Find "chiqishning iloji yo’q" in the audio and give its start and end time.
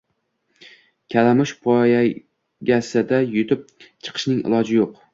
3.89-5.03